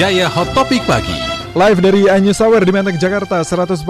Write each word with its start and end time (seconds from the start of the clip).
Trijaya 0.00 0.32
Hot 0.32 0.48
Topic 0.56 0.80
Pagi. 0.88 1.12
Live 1.52 1.84
dari 1.84 2.08
Anyu 2.08 2.32
Tower 2.32 2.64
di 2.64 2.72
Menteng, 2.72 2.96
Jakarta 2.96 3.44
104.6 3.44 3.84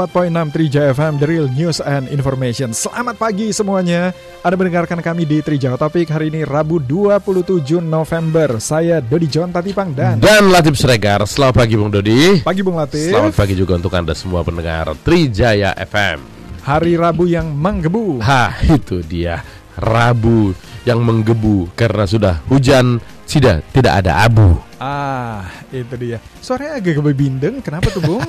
Trijaya 0.51 0.91
FM 0.91 1.23
The 1.23 1.27
Real 1.31 1.47
News 1.55 1.79
and 1.79 2.11
Information. 2.11 2.75
Selamat 2.75 3.15
pagi 3.15 3.55
semuanya. 3.55 4.11
Anda 4.43 4.59
mendengarkan 4.59 5.07
kami 5.07 5.23
di 5.23 5.39
Trijaya 5.39 5.79
Topik 5.79 6.11
hari 6.11 6.35
ini 6.35 6.43
Rabu 6.43 6.83
27 6.83 7.79
November. 7.79 8.59
Saya 8.59 8.99
Dodi 8.99 9.31
John 9.31 9.55
Tatipang 9.55 9.95
dan 9.95 10.19
Dan 10.19 10.51
Latif 10.51 10.83
Sregar, 10.83 11.23
selamat 11.31 11.63
pagi 11.63 11.79
Bung 11.79 11.95
Dodi. 11.95 12.43
Pagi 12.43 12.67
Bung 12.67 12.75
Latif. 12.75 13.15
Selamat 13.15 13.39
pagi 13.39 13.55
juga 13.55 13.79
untuk 13.79 13.95
Anda 13.95 14.11
semua 14.19 14.43
pendengar 14.43 14.91
Trijaya 15.07 15.79
FM 15.79 16.27
Hari 16.67 16.99
Rabu 16.99 17.31
yang 17.31 17.55
menggebu. 17.55 18.19
Ha, 18.19 18.59
itu 18.67 18.99
dia. 19.07 19.47
Rabu 19.79 20.59
yang 20.83 21.07
menggebu 21.07 21.71
karena 21.79 22.03
sudah 22.03 22.43
hujan 22.51 22.99
tidak 23.31 23.63
tidak 23.71 24.03
ada 24.03 24.27
abu. 24.27 24.59
Ah, 24.81 25.47
itu 25.71 25.95
dia 26.01 26.19
Suaranya 26.41 26.81
agak 26.83 26.99
kebebindeng, 26.99 27.63
kenapa 27.63 27.93
tuh 27.95 28.03
Bung? 28.03 28.25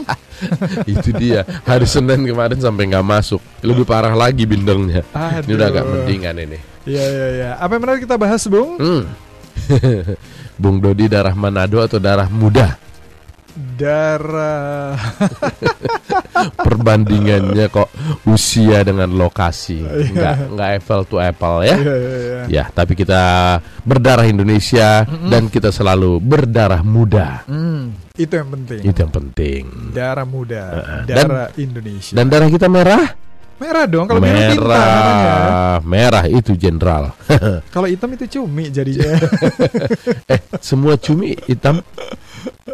itu 0.93 1.09
dia. 1.15 1.41
Hari 1.65 1.87
Senin 1.89 2.21
kemarin 2.27 2.59
sampai 2.61 2.85
nggak 2.91 3.07
masuk. 3.07 3.41
Lebih 3.65 3.87
parah 3.87 4.13
lagi 4.13 4.45
bindengnya. 4.45 5.01
Ini 5.41 5.51
udah 5.57 5.67
agak 5.71 5.83
Aduh. 5.87 5.93
mendingan 6.05 6.35
ini. 6.37 6.59
Iya, 6.81 7.05
iya, 7.07 7.27
iya 7.29 7.49
Apa 7.61 7.77
yang 7.77 7.81
menarik 7.85 8.01
kita 8.05 8.17
bahas 8.19 8.43
Bung? 8.45 8.77
Hmm. 8.77 9.03
Bung 10.61 10.77
Dodi 10.77 11.09
darah 11.09 11.33
Manado 11.33 11.81
atau 11.81 11.97
darah 11.97 12.29
muda? 12.29 12.77
Darah 13.53 14.95
Perbandingannya 16.65 17.69
kok 17.69 17.89
usia 18.25 18.81
dengan 18.81 19.11
lokasi. 19.13 19.83
Nggak 19.85 20.35
nggak 20.55 20.69
apple 20.81 21.03
to 21.05 21.17
apple 21.21 21.61
ya. 21.61 21.77
Iya, 21.77 21.95
iya, 21.95 22.17
iya 22.17 22.41
Ya, 22.49 22.63
tapi 22.67 22.97
kita 22.97 23.21
berdarah 23.85 24.25
Indonesia 24.25 25.05
dan 25.05 25.47
kita 25.51 25.69
selalu 25.69 26.17
berdarah 26.17 26.81
muda. 26.81 27.45
Hmm, 27.45 27.93
Itu 28.17 28.33
yang 28.37 28.49
penting 28.51 28.81
Itu 28.83 28.97
yang 29.05 29.13
penting. 29.13 29.63
Darah 29.93 30.25
muda, 30.25 30.63
Uh-uh. 30.71 31.01
darah 31.05 31.47
Indonesia. 31.55 32.13
Dan 32.17 32.25
darah 32.27 32.49
kita 32.49 32.67
merah? 32.67 33.30
Merah 33.61 33.85
dong, 33.85 34.09
kalau 34.09 34.17
biru 34.17 34.33
namanya. 34.33 34.49
merah. 34.57 35.75
Merah 35.85 36.25
itu 36.25 36.57
jenderal. 36.57 37.13
Kalau 37.73 37.85
hitam 37.85 38.09
itu 38.17 38.25
cumi 38.41 38.73
jadinya. 38.73 39.13
eh, 40.33 40.41
semua 40.57 40.97
cumi 40.97 41.37
hitam 41.45 41.85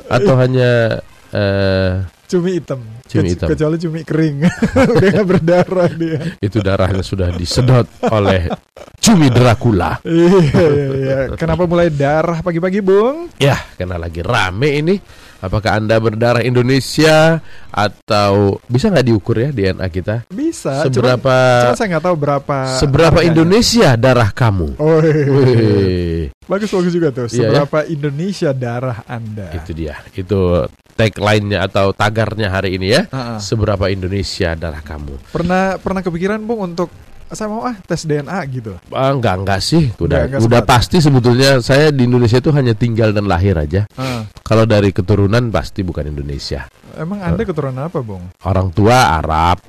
atau 0.07 0.33
hanya 0.39 1.03
eh, 1.35 2.07
cumi 2.31 2.63
hitam. 2.63 2.79
Cumi 3.07 3.31
hitam. 3.31 3.47
Kecuali 3.47 3.75
cumi 3.79 3.99
kering. 4.03 4.37
Udah 4.95 5.09
gak 5.15 5.27
berdarah 5.27 5.91
dia. 5.95 6.19
itu 6.43 6.59
darahnya 6.59 7.01
sudah 7.01 7.31
disedot 7.33 7.87
oleh 8.11 8.51
cumi 8.99 9.31
Dracula. 9.31 9.97
iya, 10.05 10.39
iya, 10.51 10.85
iya. 10.91 11.17
Kenapa 11.39 11.63
mulai 11.63 11.87
darah 11.87 12.43
pagi-pagi, 12.43 12.83
Bung? 12.83 13.31
Ya, 13.39 13.55
karena 13.79 13.95
lagi 13.95 14.19
rame 14.19 14.69
ini. 14.83 14.95
Apakah 15.37 15.77
Anda 15.77 16.01
berdarah 16.01 16.41
Indonesia 16.41 17.37
atau 17.69 18.57
bisa 18.65 18.89
nggak 18.89 19.05
diukur 19.05 19.37
ya 19.37 19.49
DNA 19.53 19.85
kita? 19.93 20.25
Bisa. 20.33 20.81
Seberapa 20.81 21.29
Cuman, 21.29 21.61
cuman 21.61 21.77
saya 21.77 21.87
nggak 21.93 22.05
tahu 22.09 22.15
berapa. 22.17 22.57
seberapa 22.81 23.19
harganya. 23.21 23.29
Indonesia 23.37 23.89
darah 23.93 24.29
kamu? 24.33 24.81
Oh, 24.81 24.97
iya. 24.97 26.33
Bagus 26.49 26.73
bagus 26.73 26.89
juga 26.89 27.13
tuh. 27.13 27.29
Iya, 27.29 27.37
ya. 27.37 27.41
Seberapa 27.53 27.79
Indonesia 27.85 28.49
darah 28.49 29.05
Anda? 29.05 29.53
itu 29.53 29.71
dia. 29.77 30.01
Itu 30.17 30.65
tagline-nya 30.97 31.69
atau 31.69 31.93
tagarnya 31.93 32.49
hari 32.49 32.81
ini 32.81 32.96
ya. 32.96 32.96
Ah, 33.09 33.35
ah. 33.35 33.39
Seberapa 33.39 33.85
Indonesia 33.87 34.53
darah 34.53 34.81
kamu? 34.81 35.29
Pernah 35.29 35.77
pernah 35.77 36.01
kepikiran, 36.01 36.41
Bung, 36.41 36.63
untuk 36.65 36.89
saya 37.27 37.51
mau 37.51 37.59
ah 37.61 37.75
tes 37.77 38.07
DNA 38.07 38.39
gitu. 38.49 38.79
Ah, 38.87 39.11
enggak 39.11 39.35
enggak 39.37 39.59
sih. 39.59 39.91
Udah 39.99 40.23
Enggak, 40.23 40.39
enggak 40.39 40.47
udah 40.47 40.61
sempat. 40.63 40.71
pasti 40.71 40.97
sebetulnya 40.97 41.49
saya 41.59 41.91
di 41.91 42.07
Indonesia 42.07 42.39
itu 42.39 42.49
hanya 42.49 42.71
tinggal 42.71 43.11
dan 43.11 43.27
lahir 43.27 43.59
aja. 43.59 43.83
Ah. 43.93 44.23
Kalau 44.41 44.63
dari 44.63 44.89
keturunan 44.89 45.51
pasti 45.51 45.83
bukan 45.83 46.07
Indonesia. 46.07 46.71
Emang 46.95 47.19
Anda 47.19 47.43
keturunan 47.43 47.83
apa, 47.83 47.99
Bung? 47.99 48.31
Orang 48.41 48.71
tua 48.71 49.19
Arab. 49.19 49.59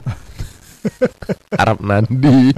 Arab 1.62 1.82
Nandi. 1.82 2.54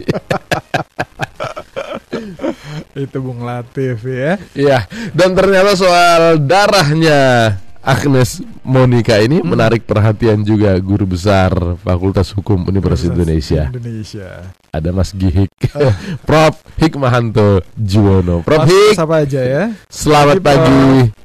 Itu 2.92 3.22
Bung 3.22 3.40
Latif 3.40 4.04
ya. 4.04 4.36
Iya, 4.52 4.84
dan 5.10 5.32
ternyata 5.32 5.72
soal 5.72 6.38
darahnya 6.38 7.56
Agnes 7.80 8.44
Monica 8.60 9.16
ini 9.16 9.40
menarik 9.40 9.82
perhatian 9.82 10.44
juga 10.44 10.76
guru 10.76 11.08
besar 11.08 11.50
Fakultas 11.80 12.28
Hukum 12.30 12.68
Universitas 12.68 13.08
Indonesia. 13.10 13.66
Indonesia. 13.66 14.28
Ada 14.68 14.92
Mas 14.92 15.10
Gihik, 15.10 15.48
Prof 16.28 16.60
Hikmahanto 16.76 17.64
Juwono. 17.72 18.44
Prof 18.44 18.60
Mas, 18.60 18.68
Hik, 18.68 18.94
apa 19.00 19.14
aja 19.24 19.40
ya? 19.40 19.62
selamat 19.88 20.36
Pagi, 20.38 20.44
Prof. 20.44 20.60
pagi. 20.60 21.18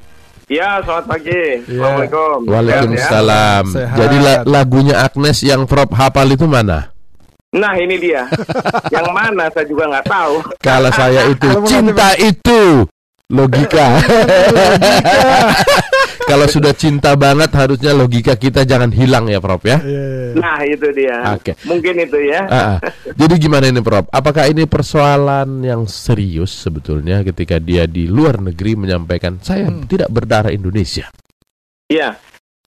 Ya, 0.46 0.70
selamat 0.80 1.06
pagi. 1.06 1.44
Iya. 1.68 1.68
Assalamualaikum. 1.68 2.38
Waalaikumsalam. 2.48 3.64
Sehat. 3.68 3.98
Jadi 3.98 4.18
la- 4.18 4.44
lagunya 4.46 4.96
Agnes 5.02 5.38
yang 5.42 5.66
Prof 5.66 5.90
hafal 5.92 6.30
itu 6.30 6.46
mana? 6.46 6.94
Nah, 7.52 7.72
ini 7.76 7.96
dia. 7.96 8.28
Yang 8.96 9.08
mana 9.10 9.48
saya 9.48 9.64
juga 9.64 9.88
nggak 9.88 10.06
tahu. 10.06 10.34
Kalau 10.60 10.92
saya 10.92 11.24
itu 11.26 11.48
cinta 11.64 12.12
itu 12.16 12.84
logika. 13.32 13.96
Kalau 16.25 16.50
sudah 16.50 16.74
cinta 16.74 17.13
banget 17.13 17.53
harusnya 17.53 17.94
logika 17.94 18.34
kita 18.34 18.66
jangan 18.66 18.90
hilang 18.90 19.30
ya 19.30 19.38
Prof 19.38 19.62
ya. 19.62 19.78
Iya, 19.78 20.06
iya. 20.34 20.34
Nah, 20.41 20.59
itu 20.66 20.88
dia. 20.90 21.18
Oke. 21.38 21.53
Mungkin 21.69 21.94
itu 22.02 22.18
ya. 22.25 22.41
Ah, 22.50 22.58
ah. 22.58 22.78
Jadi 23.13 23.34
gimana 23.38 23.69
ini 23.69 23.80
Prof? 23.86 24.09
Apakah 24.09 24.50
ini 24.50 24.66
persoalan 24.66 25.62
yang 25.62 25.85
serius 25.85 26.50
sebetulnya 26.50 27.22
ketika 27.22 27.62
dia 27.62 27.85
di 27.85 28.09
luar 28.09 28.41
negeri 28.41 28.74
menyampaikan 28.74 29.38
saya 29.38 29.69
Hmm. 29.69 29.85
tidak 29.85 30.09
berdarah 30.09 30.50
Indonesia? 30.50 31.14
Iya. 31.85 32.18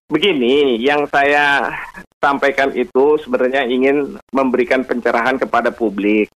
Begini, 0.09 0.81
yang 0.81 1.05
saya 1.13 1.69
sampaikan 2.17 2.73
itu 2.73 3.21
sebenarnya 3.21 3.69
ingin 3.69 4.17
memberikan 4.33 4.81
pencerahan 4.81 5.37
kepada 5.37 5.69
publik 5.69 6.33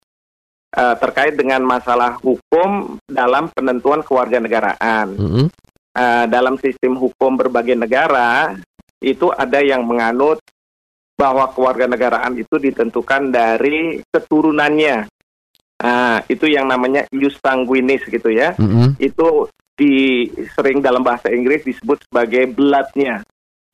eh, 0.77 0.95
terkait 1.01 1.39
dengan 1.39 1.65
masalah 1.65 2.21
hukum 2.21 3.01
dalam 3.09 3.49
penentuan 3.55 4.05
kewarganegaraan. 4.05 5.17
Mm-mm. 5.17 5.47
Eh, 5.93 6.25
dalam 6.25 6.57
sistem 6.57 6.97
hukum 6.97 7.37
berbagai 7.37 7.77
negara 7.77 8.57
itu 9.05 9.29
ada 9.29 9.61
yang 9.61 9.85
menganut 9.85 10.41
bahwa 11.21 11.53
kewarganegaraan 11.53 12.33
itu 12.41 12.57
ditentukan 12.57 13.29
dari 13.29 14.01
keturunannya. 14.09 15.05
Nah, 15.85 16.25
itu 16.33 16.49
yang 16.49 16.65
namanya 16.73 17.05
ius 17.13 17.37
sanguinis 17.45 18.09
gitu 18.09 18.33
ya. 18.33 18.57
Mm-mm. 18.57 18.97
Itu 18.97 19.53
di 19.77 20.25
sering 20.57 20.81
dalam 20.81 21.05
bahasa 21.05 21.29
Inggris 21.29 21.61
disebut 21.61 22.09
sebagai 22.09 22.49
bloodnya, 22.49 23.21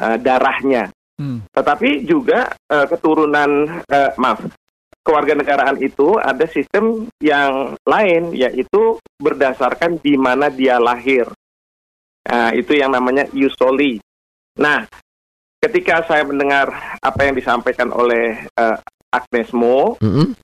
eh, 0.02 0.18
darahnya. 0.18 0.90
Hmm. 1.18 1.46
Tetapi 1.54 2.02
juga 2.02 2.50
eh, 2.66 2.86
keturunan 2.90 3.82
eh, 3.86 4.10
maaf 4.18 4.42
kewarganegaraan 5.06 5.80
itu 5.80 6.20
ada 6.20 6.44
sistem 6.44 7.08
yang 7.22 7.72
lain 7.88 8.36
yaitu 8.36 9.00
berdasarkan 9.16 9.96
di 10.02 10.20
mana 10.20 10.52
dia 10.52 10.76
lahir. 10.76 11.24
Nah, 12.28 12.52
itu 12.52 12.76
yang 12.76 12.92
namanya 12.92 13.24
ius 13.32 13.56
soli. 13.56 13.96
Nah, 14.60 14.84
ketika 15.64 16.04
saya 16.04 16.22
mendengar 16.28 16.68
apa 17.00 17.20
yang 17.24 17.34
disampaikan 17.34 17.88
oleh 17.90 18.44
eh, 18.44 18.78
Agnes 19.08 19.50
Mo, 19.56 19.96
Mm-mm. 20.04 20.36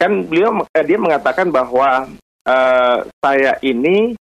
kan 0.00 0.12
beliau 0.24 0.64
eh, 0.72 0.84
dia 0.84 0.96
mengatakan 0.96 1.52
bahwa 1.52 2.08
eh, 2.48 2.98
saya 3.20 3.60
ini 3.60 4.16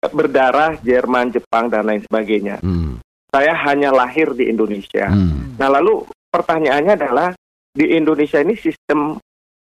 berdarah 0.00 0.80
Jerman, 0.80 1.28
Jepang 1.28 1.68
dan 1.68 1.84
lain 1.84 2.00
sebagainya. 2.08 2.64
Mm. 2.64 3.04
Saya 3.30 3.52
hanya 3.68 3.92
lahir 3.92 4.32
di 4.32 4.48
Indonesia. 4.48 5.12
Mm. 5.12 5.60
Nah, 5.60 5.68
lalu 5.68 6.08
pertanyaannya 6.32 6.94
adalah 6.96 7.28
di 7.70 7.94
Indonesia 7.94 8.40
ini 8.40 8.56
sistem 8.56 9.20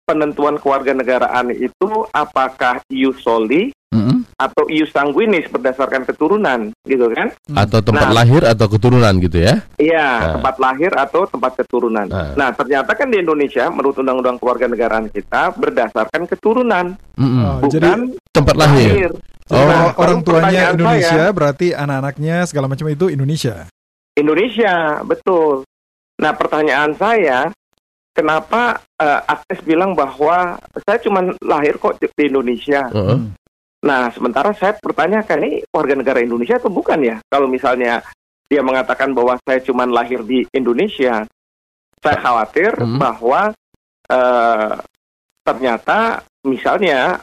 penentuan 0.03 0.59
kewarganegaraan 0.59 1.53
itu 1.53 2.09
apakah 2.12 2.81
ius 2.92 3.21
soli. 3.24 3.71
Atau 4.33 4.65
ius 4.68 4.89
sanguinis 4.89 5.47
berdasarkan 5.47 6.03
keturunan, 6.03 6.74
gitu 6.83 7.07
kan? 7.09 7.30
Atau 7.53 7.80
tempat 7.80 8.09
Nah. 8.09 8.15
lahir 8.21 8.41
atau 8.44 8.65
keturunan 8.68 9.13
gitu 9.18 9.38
ya? 9.39 9.62
Iya, 9.77 10.07
Ah. 10.07 10.33
tempat 10.35 10.56
lahir 10.57 10.91
atau 10.91 11.21
tempat 11.25 11.51
keturunan. 11.57 12.07
Ah. 12.09 12.33
Nah, 12.33 12.50
ternyata 12.51 12.94
kan 12.94 13.07
di 13.07 13.19
Indonesia 13.19 13.68
menurut 13.68 13.95
undang-undang 13.95 14.38
kewarganegaraan 14.38 15.07
kita 15.09 15.53
berdasarkan 15.53 16.24
keturunan, 16.25 16.95
Mm-mm. 17.15 17.44
Oh, 17.44 17.56
bukan 17.62 17.71
jadi 17.71 17.89
tempat 18.30 18.56
lahir. 18.56 18.89
jadi 18.89 19.07
Oh, 19.51 19.59
orang- 19.59 19.95
orang 20.00 20.19
tuanya 20.24 20.62
Indonesia, 20.71 21.30
saya- 21.30 21.35
berarti 21.35 21.68
anak-anaknya 21.71 22.47
segala 22.47 22.65
macam 22.65 22.88
itu 22.88 23.12
Indonesia. 23.12 23.68
Indonesia, 24.15 25.03
betul. 25.03 25.68
Nah, 26.18 26.31
pertanyaan 26.31 26.95
saya, 26.95 27.50
kenapa 28.12 28.80
eh, 28.95 29.19
Agnes 29.27 29.59
bilang 29.68 29.91
bahwa 29.91 30.56
saya 30.80 30.95
cuma 31.01 31.19
lahir 31.44 31.75
kok 31.75 32.00
di 32.00 32.07
Indonesia? 32.24 32.88
Heeh. 32.88 33.19
Hmm. 33.19 33.35
Nah, 33.83 34.07
sementara 34.15 34.56
saya 34.56 34.80
pertanyakan 34.80 35.44
ini 35.44 35.53
warga 35.68 35.94
negara 36.00 36.24
Indonesia 36.24 36.56
atau 36.56 36.71
bukan 36.71 37.03
ya? 37.03 37.19
Kalau 37.27 37.51
misalnya 37.51 38.00
dia 38.47 38.63
mengatakan 38.63 39.12
bahwa 39.12 39.35
saya 39.44 39.59
cuma 39.59 39.83
lahir 39.83 40.24
di 40.24 40.47
Indonesia, 40.56 41.27
saya 42.00 42.18
khawatir 42.24 42.71
Hmm. 42.80 42.95
bahwa 43.00 43.51
eh, 44.07 44.74
ternyata 45.44 46.24
misalnya 46.47 47.19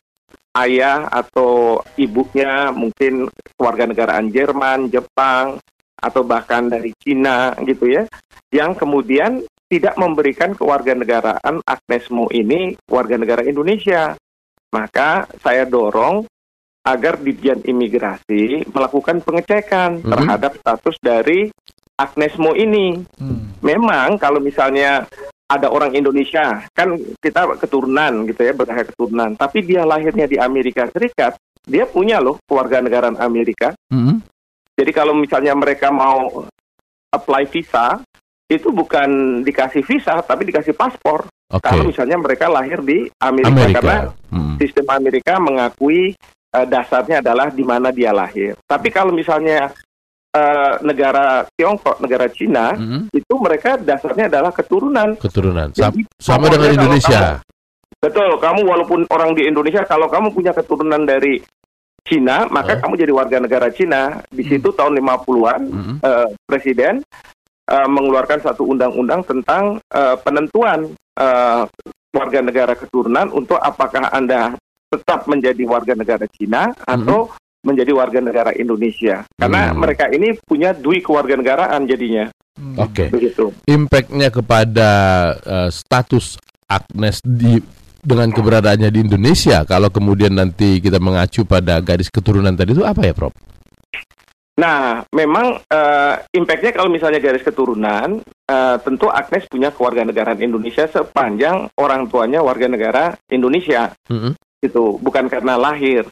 ayah 0.57 1.09
atau 1.09 1.81
ibunya 1.97 2.69
mungkin 2.75 3.29
kewarganegaraan 3.57 4.29
Jerman, 4.29 4.93
Jepang, 4.93 5.61
atau 6.01 6.23
bahkan 6.25 6.69
dari 6.69 6.93
Cina 7.01 7.53
gitu 7.65 7.89
ya, 7.89 8.05
yang 8.53 8.73
kemudian 8.77 9.45
tidak 9.71 9.95
memberikan 10.01 10.57
kewarganegaraan 10.57 11.62
Agnes 11.62 12.11
Mo 12.11 12.27
ini 12.35 12.75
warga 12.91 13.15
negara 13.15 13.47
Indonesia. 13.47 14.17
Maka 14.75 15.29
saya 15.41 15.62
dorong 15.69 16.27
agar 16.81 17.21
Ditjen 17.21 17.61
Imigrasi 17.65 18.65
melakukan 18.73 19.21
pengecekan 19.21 20.00
Mhm. 20.00 20.11
terhadap 20.11 20.53
status 20.56 20.97
dari 21.00 21.53
Agnes 22.00 22.32
Mo 22.41 22.56
ini. 22.56 22.97
Hmm. 23.21 23.53
Memang 23.61 24.17
kalau 24.17 24.41
misalnya 24.41 25.05
ada 25.50 25.67
orang 25.69 25.93
Indonesia, 25.93 26.62
kan 26.73 26.94
kita 27.19 27.59
keturunan 27.59 28.25
gitu 28.25 28.41
ya, 28.47 28.55
berkah 28.55 28.87
keturunan, 28.87 29.35
tapi 29.35 29.67
dia 29.67 29.82
lahirnya 29.82 30.31
di 30.31 30.38
Amerika 30.38 30.87
Serikat, 30.88 31.35
dia 31.67 31.85
punya 31.91 32.23
loh 32.23 32.38
kewarganegaraan 32.47 33.19
Amerika. 33.19 33.75
Mm-mm. 33.91 34.23
Jadi 34.79 34.91
kalau 34.94 35.12
misalnya 35.12 35.53
mereka 35.59 35.91
mau 35.91 36.47
apply 37.11 37.50
visa, 37.50 37.99
itu 38.47 38.71
bukan 38.71 39.43
dikasih 39.43 39.83
visa, 39.83 40.23
tapi 40.23 40.47
dikasih 40.49 40.73
paspor. 40.73 41.26
Oke. 41.50 41.67
Kalau 41.67 41.83
misalnya 41.83 42.17
mereka 42.17 42.47
lahir 42.47 42.79
di 42.81 43.11
Amerika, 43.19 43.83
karena 43.83 43.97
Amerika. 44.06 44.31
Mm. 44.31 44.55
sistem 44.62 44.87
Amerika 44.87 45.35
mengakui 45.43 46.15
eh, 46.50 46.67
dasarnya 46.67 47.23
adalah 47.23 47.49
di 47.49 47.62
mana 47.62 47.91
dia 47.91 48.11
lahir. 48.11 48.58
Tapi 48.62 48.88
kalau 48.91 49.11
misalnya 49.11 49.70
eh, 50.31 50.73
negara 50.82 51.47
Tiongkok, 51.55 51.99
negara 51.99 52.26
Cina, 52.31 52.75
Mm-mm. 52.75 53.11
itu 53.11 53.35
mereka 53.38 53.75
dasarnya 53.76 54.31
adalah 54.31 54.50
keturunan. 54.50 55.19
Keturunan. 55.19 55.70
Sa- 55.75 55.91
Jadi, 55.91 56.06
sama 56.19 56.47
dengan 56.47 56.70
Indonesia. 56.75 57.43
Betul, 58.00 58.38
kamu 58.41 58.64
walaupun 58.64 59.05
orang 59.12 59.37
di 59.37 59.44
Indonesia, 59.44 59.85
kalau 59.85 60.08
kamu 60.08 60.32
punya 60.32 60.56
keturunan 60.56 61.05
dari 61.05 61.43
Cina, 62.00 62.49
maka 62.49 62.75
Eh. 62.75 62.81
kamu 62.81 62.97
jadi 62.97 63.12
warga 63.12 63.37
negara 63.37 63.69
Cina. 63.69 64.25
Di 64.26 64.41
situ 64.41 64.73
tahun 64.73 64.97
50-an, 64.97 65.61
Mm-mm. 65.69 65.97
eh, 66.00 66.26
Presiden 66.49 67.05
eh, 67.69 67.88
mengeluarkan 67.91 68.41
satu 68.41 68.64
undang-undang 68.64 69.20
tentang 69.23 69.76
eh, 69.85 70.17
penentuan 70.25 70.88
eh, 71.20 71.62
warga 72.11 72.41
negara 72.41 72.73
keturunan 72.73 73.29
untuk 73.31 73.55
apakah 73.55 74.08
Anda 74.11 74.56
tetap 74.91 75.31
menjadi 75.31 75.63
warga 75.65 75.95
negara 75.95 76.27
Cina 76.27 76.75
atau 76.83 77.31
menjadi 77.63 77.93
warga 77.95 78.19
negara 78.19 78.51
Indonesia. 78.57 79.23
Karena 79.39 79.71
Hmm. 79.71 79.79
mereka 79.79 80.09
ini 80.11 80.35
punya 80.43 80.75
dui 80.75 80.99
kewarganegaraan 81.05 81.87
jadinya. 81.87 82.27
Hmm. 82.59 82.77
Oke. 82.77 83.09
Begitu. 83.13 83.55
Impactnya 83.71 84.29
kepada 84.35 84.91
eh, 85.39 85.71
status 85.71 86.37
Agnes 86.67 87.23
di 87.23 87.61
dengan 88.01 88.33
keberadaannya 88.33 88.89
di 88.89 89.01
Indonesia 89.05 89.61
kalau 89.69 89.93
kemudian 89.93 90.33
nanti 90.33 90.81
kita 90.81 90.97
mengacu 90.97 91.45
pada 91.45 91.85
garis 91.85 92.09
keturunan 92.09 92.57
tadi 92.57 92.73
itu 92.73 92.81
apa 92.81 93.05
ya, 93.05 93.13
Prof? 93.13 93.37
Nah, 94.61 95.01
memang 95.17 95.57
eh, 95.69 96.15
impactnya 96.37 96.77
kalau 96.77 96.93
misalnya 96.93 97.17
garis 97.17 97.41
keturunan, 97.41 98.21
eh, 98.25 98.77
tentu 98.85 99.09
Agnes 99.09 99.49
punya 99.49 99.73
kewarganegaraan 99.73 100.41
Indonesia 100.41 100.85
sepanjang 100.85 101.73
orang 101.81 102.09
tuanya 102.13 102.45
warga 102.45 102.69
negara 102.69 103.17
Indonesia, 103.33 103.89
Mm-mm. 104.09 104.37
Gitu. 104.61 105.01
Bukan 105.01 105.27
karena 105.27 105.57
lahir. 105.57 106.05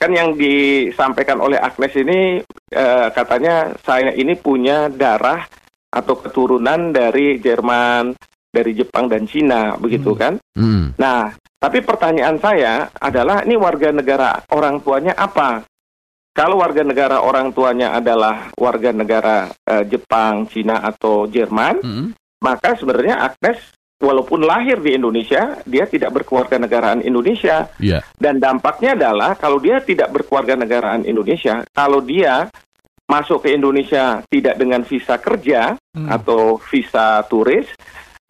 Kan 0.00 0.16
yang 0.16 0.32
disampaikan 0.32 1.44
oleh 1.44 1.60
Agnes 1.60 1.92
ini 1.92 2.40
eh, 2.72 3.08
katanya 3.12 3.76
saya 3.84 4.16
ini 4.16 4.32
punya 4.32 4.88
darah 4.88 5.44
atau 5.92 6.16
keturunan 6.16 6.88
dari 6.88 7.36
Jerman, 7.36 8.16
dari 8.48 8.72
Jepang 8.72 9.10
dan 9.12 9.28
Cina, 9.28 9.76
begitu 9.76 10.14
Hmm. 10.14 10.20
kan? 10.20 10.34
Mm. 10.56 10.84
Nah, 10.96 11.34
tapi 11.60 11.82
pertanyaan 11.82 12.38
saya 12.40 12.88
adalah 12.96 13.42
ini 13.44 13.58
warga 13.58 13.92
negara 13.92 14.40
orang 14.54 14.80
tuanya 14.80 15.12
apa? 15.18 15.66
Kalau 16.30 16.62
warga 16.62 16.86
negara 16.86 17.20
orang 17.20 17.50
tuanya 17.50 17.92
adalah 17.92 18.54
warga 18.54 18.94
negara 18.94 19.50
eh, 19.66 19.84
Jepang, 19.84 20.46
Cina 20.46 20.78
atau 20.80 21.26
Jerman, 21.26 21.82
Mm-mm. 21.82 22.06
maka 22.40 22.78
sebenarnya 22.78 23.18
Agnes 23.20 23.58
walaupun 24.00 24.42
lahir 24.42 24.80
di 24.80 24.96
Indonesia, 24.96 25.60
dia 25.68 25.84
tidak 25.84 26.16
berkewarganegaraan 26.16 27.04
Indonesia. 27.04 27.68
Iya. 27.76 28.00
Dan 28.16 28.40
dampaknya 28.40 28.96
adalah 28.96 29.36
kalau 29.36 29.60
dia 29.60 29.78
tidak 29.84 30.08
berkewarganegaraan 30.10 31.04
Indonesia, 31.04 31.62
kalau 31.70 32.00
dia 32.00 32.48
masuk 33.06 33.44
ke 33.44 33.54
Indonesia 33.54 34.24
tidak 34.26 34.56
dengan 34.56 34.82
visa 34.82 35.20
kerja 35.20 35.76
Hmm. 35.90 36.06
atau 36.06 36.56
visa 36.70 37.20
turis, 37.26 37.66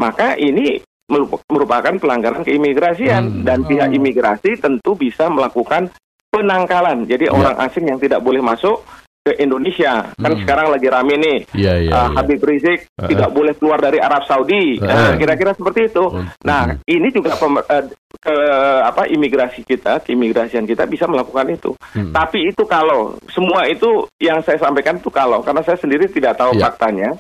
maka 0.01 0.35
ini 0.35 0.81
merup- 1.07 1.45
merupakan 1.53 1.95
pelanggaran 2.01 2.41
keimigrasian 2.41 3.23
Hmm. 3.23 3.43
dan 3.45 3.63
pihak 3.69 3.93
Oh. 3.93 3.97
imigrasi 4.01 4.57
tentu 4.57 4.97
bisa 4.97 5.29
melakukan 5.29 5.93
penangkalan. 6.31 7.05
Jadi 7.05 7.29
Ya. 7.29 7.35
orang 7.35 7.57
asing 7.61 7.91
yang 7.91 7.99
tidak 8.01 8.23
boleh 8.23 8.41
masuk 8.41 8.81
ke 9.21 9.37
Indonesia. 9.37 10.09
Kan 10.11 10.33
Hmm. 10.33 10.41
sekarang 10.41 10.67
lagi 10.71 10.89
rame 10.89 11.15
nih 11.15 11.39
Iya, 11.53 11.75
iya, 11.79 11.93
uh, 11.93 12.09
iya. 12.09 12.17
Habib 12.17 12.41
Rizik 12.41 12.89
Uh-uh. 12.91 13.05
tidak 13.07 13.29
boleh 13.31 13.53
keluar 13.53 13.77
dari 13.79 13.99
Arab 13.99 14.25
Saudi. 14.25 14.81
Nah, 14.81 15.13
kira-kira 15.15 15.53
seperti 15.53 15.81
itu. 15.87 16.05
Hmm. 16.09 16.27
Nah, 16.41 16.63
ini 16.85 17.09
juga 17.11 17.37
pem- 17.37 17.61
eh, 17.63 17.85
ke 18.17 18.37
apa 18.83 19.05
imigrasi 19.07 19.61
kita, 19.63 20.01
keimigrasian 20.01 20.65
kita 20.65 20.85
bisa 20.85 21.05
melakukan 21.05 21.47
itu. 21.49 21.77
Hmm. 21.93 22.11
Tapi 22.11 22.49
itu 22.49 22.65
kalau 22.65 23.13
semua 23.29 23.65
itu 23.67 23.87
yang 24.19 24.41
saya 24.41 24.57
sampaikan 24.57 24.97
itu 24.97 25.09
kalau 25.09 25.41
karena 25.41 25.61
saya 25.61 25.77
sendiri 25.77 26.09
tidak 26.09 26.35
tahu 26.35 26.53
Ya. 26.55 26.67
faktanya 26.67 27.13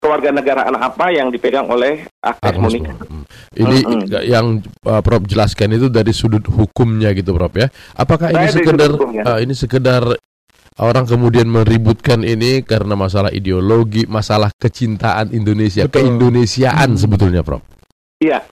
kewarganegaraan 0.00 0.76
apa 0.76 1.06
yang 1.10 1.28
dipegang 1.28 1.64
oleh 1.66 2.04
Agnes 2.20 2.40
Agnes 2.42 2.60
Monica. 2.62 2.92
Mo. 2.94 3.04
Hmm. 3.06 3.24
Ini 3.54 3.76
Mm-mm. 3.80 4.00
yang 4.22 4.46
uh, 4.82 5.00
Prof 5.00 5.24
jelaskan 5.24 5.72
itu 5.72 5.88
dari 5.88 6.12
sudut 6.12 6.44
hukumnya 6.44 7.12
gitu 7.12 7.32
Prof 7.32 7.52
ya. 7.54 7.68
Apakah 7.94 8.28
ini 8.28 8.36
Saya 8.38 8.48
dari 8.48 8.56
sekedar 8.58 8.88
sudut 8.88 9.00
hukumnya. 9.00 9.22
uh, 9.24 9.38
ini 9.40 9.54
sekedar 9.54 10.02
orang 10.82 11.06
kemudian 11.06 11.46
meributkan 11.46 12.26
ini 12.26 12.66
karena 12.66 12.98
masalah 12.98 13.30
ideologi, 13.30 14.06
masalah 14.10 14.50
kecintaan 14.54 15.30
Indonesia, 15.30 15.86
Betul. 15.86 15.94
keindonesiaan 16.02 16.94
Hmm. 16.94 17.00
sebetulnya 17.00 17.42
Prof. 17.46 17.62
Iya. 18.18 18.42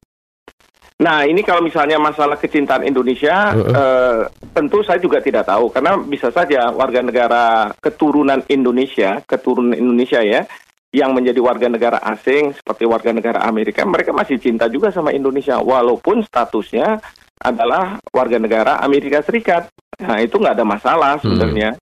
Nah, 1.02 1.26
ini 1.26 1.42
kalau 1.42 1.66
misalnya 1.66 1.98
masalah 1.98 2.38
kecintaan 2.38 2.86
Indonesia, 2.86 3.50
Uh-uh. 3.50 3.74
eh, 3.74 4.20
tentu 4.54 4.86
saya 4.86 5.02
juga 5.02 5.18
tidak 5.18 5.50
tahu 5.50 5.66
karena 5.74 5.98
bisa 5.98 6.30
saja 6.30 6.70
warga 6.70 7.02
negara 7.02 7.74
keturunan 7.82 8.38
Indonesia, 8.46 9.18
keturunan 9.26 9.74
Indonesia 9.74 10.22
ya, 10.22 10.46
yang 10.94 11.10
menjadi 11.10 11.42
warga 11.42 11.66
negara 11.66 11.98
asing 12.06 12.54
seperti 12.54 12.86
warga 12.86 13.10
negara 13.10 13.42
Amerika, 13.42 13.82
mereka 13.82 14.14
masih 14.14 14.38
cinta 14.38 14.70
juga 14.70 14.94
sama 14.94 15.10
Indonesia 15.10 15.58
walaupun 15.58 16.22
statusnya 16.22 17.02
adalah 17.42 17.98
warga 18.14 18.38
negara 18.38 18.78
Amerika 18.78 19.26
Serikat. 19.26 19.74
Nah, 19.98 20.22
itu 20.22 20.38
nggak 20.38 20.54
ada 20.54 20.66
masalah 20.68 21.18
sebenarnya. 21.18 21.81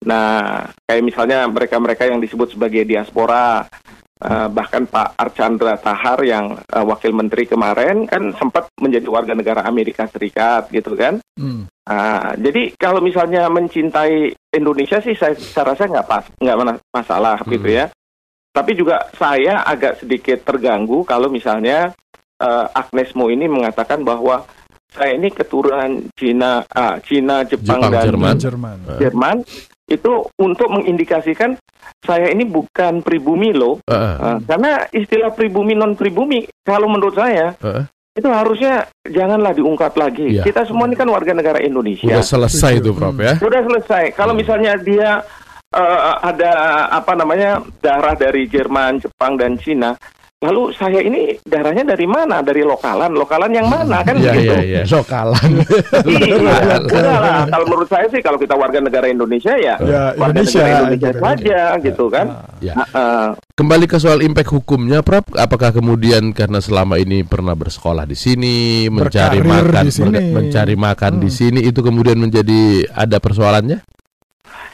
Nah, 0.00 0.64
kayak 0.88 1.04
misalnya 1.04 1.44
mereka-mereka 1.44 2.08
yang 2.08 2.24
disebut 2.24 2.56
sebagai 2.56 2.88
diaspora, 2.88 3.68
eh, 4.16 4.48
bahkan 4.48 4.88
Pak 4.88 5.12
Archandra 5.20 5.76
Tahar 5.76 6.24
yang 6.24 6.56
eh, 6.56 6.84
wakil 6.84 7.12
menteri 7.12 7.44
kemarin 7.44 8.08
kan 8.08 8.32
sempat 8.40 8.72
menjadi 8.80 9.04
warga 9.12 9.36
negara 9.36 9.60
Amerika 9.68 10.08
Serikat 10.08 10.72
gitu 10.72 10.96
kan. 10.96 11.20
Hmm. 11.36 11.68
Ah, 11.84 12.32
jadi 12.38 12.72
kalau 12.80 13.04
misalnya 13.04 13.50
mencintai 13.52 14.32
Indonesia 14.56 15.02
sih 15.04 15.12
saya, 15.18 15.36
saya 15.36 15.74
rasa 15.76 15.84
nggak 15.84 16.08
pas 16.08 16.24
nggak 16.40 16.58
masalah 16.96 17.36
gitu 17.44 17.68
Hmm. 17.68 17.78
ya. 17.84 17.86
Tapi 18.50 18.72
juga 18.74 19.04
saya 19.14 19.62
agak 19.62 20.00
sedikit 20.02 20.42
terganggu 20.42 21.04
kalau 21.04 21.28
misalnya 21.28 21.92
eh, 22.40 22.66
Agnes 22.72 23.12
Mo 23.12 23.28
ini 23.28 23.44
mengatakan 23.44 24.00
bahwa 24.00 24.48
saya 24.90 25.14
ini 25.14 25.28
keturunan 25.30 26.08
Cina, 26.16 26.64
ah, 26.72 26.96
Cina, 27.04 27.44
Jepang, 27.44 27.84
Jepang, 27.84 27.92
dan 27.92 28.04
Jerman. 28.08 28.34
Jerman. 28.40 28.76
Jerman 28.96 29.36
itu 29.90 30.12
untuk 30.38 30.70
mengindikasikan 30.70 31.58
saya 32.06 32.30
ini 32.30 32.46
bukan 32.46 33.02
pribumi 33.02 33.50
loh. 33.50 33.82
Uh, 33.90 34.38
karena 34.46 34.86
istilah 34.94 35.34
pribumi 35.34 35.74
non 35.74 35.98
pribumi 35.98 36.46
kalau 36.62 36.86
menurut 36.86 37.18
saya 37.18 37.52
uh, 37.60 37.82
itu 38.14 38.26
harusnya 38.26 38.86
janganlah 39.06 39.54
diungkap 39.54 39.94
lagi. 39.98 40.38
Iya. 40.38 40.42
Kita 40.46 40.66
semua 40.66 40.86
ini 40.90 40.98
kan 40.98 41.10
warga 41.10 41.30
negara 41.34 41.58
Indonesia. 41.62 42.10
udah 42.10 42.26
selesai 42.26 42.82
itu 42.82 42.90
Prof 42.94 43.14
ya. 43.18 43.34
Sudah 43.38 43.62
selesai. 43.62 44.14
Kalau 44.18 44.34
Hmm. 44.34 44.40
misalnya 44.42 44.74
dia 44.82 45.22
eh, 45.70 46.14
ada 46.26 46.52
apa 46.90 47.14
namanya 47.14 47.62
darah 47.78 48.18
dari 48.18 48.50
Jerman, 48.50 48.98
Jepang 48.98 49.38
dan 49.38 49.54
Cina, 49.62 49.94
lalu 50.40 50.72
saya 50.72 51.04
ini 51.04 51.36
darahnya 51.44 51.84
dari 51.84 52.08
mana? 52.08 52.40
Dari 52.40 52.64
lokalan. 52.64 53.12
Lokalan 53.12 53.52
yang 53.52 53.68
mana 53.68 54.00
kan 54.00 54.16
Iya 54.16 54.32
begitu? 54.32 54.52
iya 54.56 54.60
iya. 54.64 54.82
Sokalan. 54.84 55.50
Iya, 56.00 56.36
lah. 56.40 57.44
Kalau 57.46 57.64
menurut 57.68 57.88
saya 57.88 58.08
sih 58.08 58.20
kalau 58.20 58.40
kita 58.40 58.56
warga 58.56 58.80
negara 58.80 59.04
Indonesia 59.06 59.52
ya, 59.52 59.76
Ya, 59.78 60.16
warga 60.16 60.40
Indonesia 60.40 60.60
negara 60.60 60.80
Indonesia 60.80 61.10
gitu. 61.12 61.20
saja 61.20 61.60
gitu 61.78 62.04
kan. 62.08 62.26
Ya. 62.58 62.72
Nah, 62.74 62.88
eh, 62.88 63.28
Kembali 63.52 63.84
ke 63.84 64.00
soal 64.00 64.24
impact 64.24 64.48
hukumnya, 64.50 65.04
Prof. 65.04 65.28
Apakah 65.36 65.68
kemudian 65.70 66.32
karena 66.32 66.58
selama 66.58 66.96
ini 66.96 67.20
pernah 67.20 67.52
bersekolah 67.52 68.08
di 68.08 68.16
sini, 68.16 68.88
mencari 68.88 69.44
makan, 69.44 69.84
di 69.84 69.92
sini. 69.92 70.08
men- 70.08 70.32
mencari 70.32 70.74
makan 70.74 71.12
di 71.20 71.28
Hmm. 71.28 71.36
sini, 71.36 71.60
itu 71.62 71.80
kemudian 71.80 72.16
menjadi 72.16 72.88
ada 72.90 73.20
persoalannya? 73.20 73.84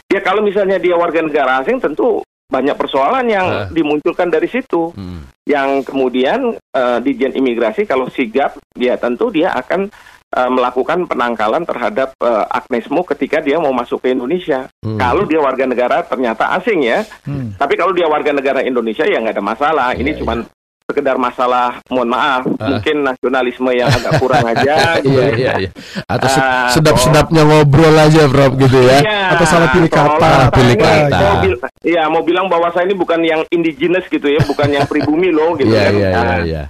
ya 0.06 0.23
kalau 0.23 0.38
misalnya 0.38 0.78
dia 0.78 0.94
warga 0.94 1.18
negara 1.18 1.58
asing 1.58 1.82
tentu 1.82 2.23
banyak 2.47 2.75
persoalan 2.75 3.26
yang 3.26 3.47
Ah. 3.47 3.67
dimunculkan 3.69 4.31
dari 4.31 4.47
situ. 4.47 4.91
Hmm. 4.95 5.26
yang 5.47 5.87
kemudian 5.87 6.59
eh, 6.75 6.99
Dijen 7.00 7.31
Imigrasi 7.31 7.87
kalau 7.87 8.11
sigap 8.11 8.59
ya 8.75 8.99
tentu 8.99 9.31
dia 9.31 9.55
akan 9.55 9.87
eh, 10.29 10.50
melakukan 10.50 11.07
penangkalan 11.07 11.62
terhadap 11.62 12.19
eh, 12.19 12.45
Agnes 12.50 12.91
Mo 12.91 13.07
ketika 13.07 13.38
dia 13.38 13.55
mau 13.57 13.71
masuk 13.71 14.03
ke 14.03 14.11
Indonesia. 14.11 14.67
Hmm. 14.83 14.99
Kalau 14.99 15.23
dia 15.23 15.38
warga 15.38 15.62
negara 15.62 16.03
ternyata 16.03 16.50
asing 16.53 16.83
ya, 16.83 17.07
Hmm. 17.23 17.55
tapi 17.55 17.79
kalau 17.79 17.95
dia 17.95 18.11
warga 18.11 18.35
negara 18.35 18.59
Indonesia 18.61 19.07
ya 19.07 19.23
nggak 19.23 19.38
ada 19.38 19.45
masalah. 19.45 19.95
Ini 19.95 20.19
cuman 20.19 20.43
sekedar 20.87 21.19
masalah, 21.19 21.83
mohon 21.90 22.07
maaf, 22.07 22.47
Ah. 22.57 22.71
mungkin 22.71 23.02
nasionalisme 23.02 23.71
yang 23.71 23.90
agak 23.90 24.23
kurang 24.23 24.47
aja. 24.55 25.02
gitu 25.02 25.12
Iya 25.12 25.26
ya. 25.26 25.35
iya 25.35 25.52
iya. 25.59 25.71
Atau 26.07 26.28
se- 26.31 26.38
Ah, 26.38 26.71
sedap-sedapnya 26.71 27.43
ngobrol 27.43 27.90
aja, 27.93 28.23
Bro, 28.25 28.55
gitu 28.55 28.78
ya. 28.81 29.02
Iya, 29.02 29.19
Atau 29.35 29.45
salah 29.45 29.69
pilih 29.69 29.90
kata. 29.90 30.55
pilih 30.55 30.76
kata. 30.78 31.19
Bil- 31.43 31.59
Iya, 31.83 32.07
mau 32.07 32.23
bilang 32.23 32.47
bahwa 32.47 32.71
saya 32.71 32.87
ini 32.87 32.95
bukan 32.95 33.19
yang 33.21 33.43
indigenous 33.49 34.07
gitu 34.07 34.26
ya, 34.26 34.38
bukan 34.40 34.69
yang 34.69 34.87
pribumi 34.87 35.28
loh 35.28 35.55
gitu 35.55 35.69
Iya 35.69 35.83
kan. 35.83 35.93
iya 35.93 36.07
iya 36.09 36.23
Nah, 36.23 36.38
iya. 36.40 36.62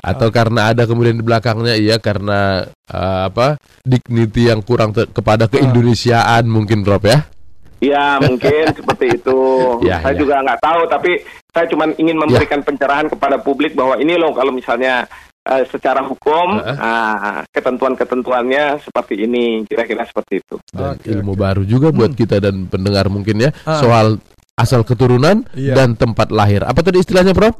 Atau 0.00 0.30
karena 0.30 0.70
ada 0.70 0.86
kemudian 0.86 1.12
di 1.12 1.20
belakangnya 1.20 1.74
iya 1.74 1.98
karena 1.98 2.64
eh, 2.86 3.20
apa 3.26 3.54
dignity 3.82 4.46
yang 4.46 4.58
kurang 4.60 4.90
kepada 4.94 5.44
keindonesiaan 5.46 6.46
mungkin 6.46 6.82
Rob 6.82 7.02
ya. 7.02 7.26
Ya 7.80 8.16
mungkin 8.16 8.70
seperti 8.70 9.18
itu. 9.18 9.40
Ya, 9.82 9.98
saya 9.98 10.14
ya. 10.14 10.18
juga 10.18 10.38
nggak 10.40 10.60
tahu, 10.60 10.80
tapi 10.86 11.12
saya 11.50 11.66
cuma 11.66 11.90
ingin 11.94 12.16
memberikan 12.16 12.60
pencerahan 12.60 13.06
kepada 13.06 13.36
publik 13.36 13.74
bahwa 13.74 13.96
ini 13.96 14.14
loh 14.14 14.30
kalau 14.30 14.50
misalnya 14.50 15.04
eh, 15.40 15.64
secara 15.66 16.00
hukum 16.00 16.60
Heeh. 16.60 16.76
ah, 16.76 17.40
ketentuan-ketentuannya 17.50 18.76
seperti 18.80 19.24
ini, 19.24 19.64
kira-kira 19.64 20.04
seperti 20.04 20.38
itu. 20.38 20.56
Dan 20.68 20.94
Oke, 20.94 21.08
ilmu 21.08 21.32
oke. 21.32 21.40
baru 21.40 21.62
juga 21.64 21.88
buat 21.90 22.12
Hmm. 22.12 22.18
kita 22.18 22.36
dan 22.38 22.66
pendengar 22.66 23.08
mungkin 23.08 23.40
ya 23.40 23.50
Ah. 23.64 23.80
soal 23.80 24.06
asal 24.54 24.84
keturunan 24.84 25.40
Iya. 25.52 25.72
dan 25.74 25.96
tempat 25.96 26.28
lahir. 26.28 26.60
Apa 26.62 26.84
tadi 26.84 27.00
istilahnya, 27.00 27.32
Prof? 27.32 27.56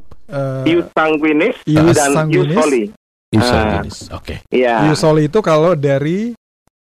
Ius 0.63 0.87
sanguinis 0.93 1.57
Ius 1.67 1.97
dan 1.97 2.13
Ius 2.13 2.15
sanguinis. 2.15 2.57
soli. 2.57 2.83
Ius 3.33 3.43
Ah. 3.43 3.51
sanguinis. 3.51 3.97
Oke. 4.13 4.35
Iya, 4.53 4.75
Ius 4.87 4.99
soli 5.01 5.23
itu 5.27 5.39
kalau 5.41 5.73
dari 5.75 6.37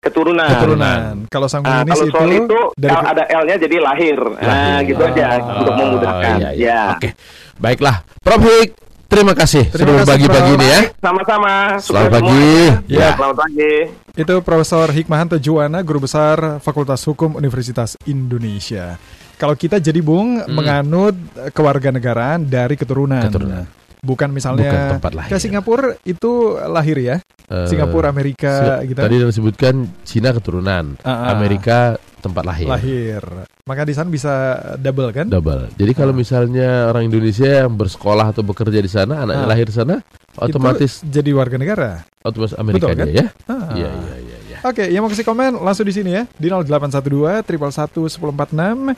keturunan. 0.04 0.46
keturunan. 0.46 1.12
Kalau 1.26 1.46
Nah, 1.46 1.52
sanguinis 1.52 1.96
kalau 1.96 2.06
itu, 2.28 2.44
itu 2.44 2.60
dari 2.76 2.92
kalau 2.92 3.08
ada 3.08 3.24
L-nya 3.34 3.56
jadi 3.58 3.76
lahir. 3.78 4.18
Nah, 4.36 4.76
gitu 4.82 5.02
aja 5.02 5.24
Ah. 5.34 5.58
untuk 5.58 5.74
memudahkan. 5.74 6.34
iya, 6.36 6.50
iya. 6.52 6.68
Ya. 6.68 6.82
Oke. 6.92 7.08
Baiklah, 7.54 7.96
Prof 8.20 8.40
Hik, 8.40 8.68
terima 9.06 9.32
kasih 9.32 9.64
Terima 9.66 9.78
sudah 9.94 9.94
kasih, 9.94 10.04
berbagi 10.04 10.26
Prof. 10.26 10.36
pagi 10.36 10.50
ini 10.52 10.66
ya. 10.66 10.80
Sama-sama. 10.98 11.52
Selamat 11.78 12.10
pagi. 12.12 12.46
Ya. 12.86 13.00
Ya. 13.00 13.08
Selamat 13.14 13.36
pagi. 13.40 13.72
itu 14.14 14.34
Profesor 14.40 14.86
Hikmahanto 14.88 15.36
Juwana, 15.36 15.80
Guru 15.80 15.98
Besar 16.00 16.58
Fakultas 16.58 17.02
Hukum 17.02 17.34
Universitas 17.34 17.98
Indonesia. 18.04 18.94
Kalau 19.34 19.54
kita 19.54 19.78
jadi 19.78 19.98
Bung 19.98 20.38
Hmm. 20.38 20.46
menganut 20.48 21.18
kewarganegaraan 21.50 22.44
dari 22.44 22.74
keturunan. 22.74 23.24
Keturunan. 23.24 23.64
Bukan 24.04 24.28
misalnya 24.28 24.68
Bukan 24.68 24.80
tempat 24.94 25.12
lahir. 25.14 25.30
ke 25.32 25.38
Singapura 25.38 25.96
itu 26.04 26.30
lahir 26.62 26.96
ya. 26.98 27.16
Eh, 27.44 27.66
Singapura, 27.66 28.08
Amerika 28.08 28.80
si- 28.80 28.92
gitu. 28.92 29.00
Tadi 29.00 29.16
disebutkan 29.18 29.74
Cina 30.02 30.28
keturunan, 30.30 31.00
Ah, 31.00 31.08
ah. 31.08 31.32
Amerika 31.32 31.96
tempat 32.20 32.44
lahir. 32.44 32.68
lahir. 32.68 33.20
Maka 33.62 33.82
di 33.82 33.92
sana 33.92 34.08
bisa 34.08 34.32
double 34.76 35.08
kan? 35.10 35.26
Double. 35.26 35.72
Jadi 35.74 35.92
kalau 35.92 36.12
misalnya 36.12 36.86
orang 36.86 37.04
Indonesia 37.06 37.64
yang 37.64 37.72
bersekolah 37.72 38.30
atau 38.30 38.40
bekerja 38.40 38.76
di 38.76 38.88
sana, 38.88 39.24
anaknya 39.24 39.40
Ah. 39.40 39.50
lahir 39.50 39.66
di 39.66 39.74
sana, 39.74 40.04
otomatis 40.34 41.00
Itu 41.00 41.08
jadi 41.14 41.30
warga 41.32 41.56
negara. 41.56 41.90
otomatis 42.22 42.52
Amerika 42.54 42.84
Betul, 42.86 42.96
kan? 42.98 43.06
ya. 43.10 43.26
Ah. 43.46 43.72
Iya 43.72 43.88
iya 43.88 44.14
iya 44.20 44.38
iya. 44.46 44.58
Oke, 44.62 44.84
yang 44.86 45.00
mau 45.00 45.08
kasih 45.08 45.24
komen 45.24 45.56
langsung 45.58 45.84
di 45.84 45.92
sini 45.92 46.12
ya 46.12 46.24
di 46.30 46.48
0812 46.48 47.40
triple 47.40 47.68
1046. 47.68 48.92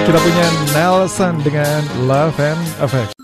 Kita 0.00 0.18
punya 0.18 0.46
Nelson 0.72 1.34
dengan 1.42 1.78
Love 2.04 2.38
and 2.40 2.62
Affection. 2.78 3.14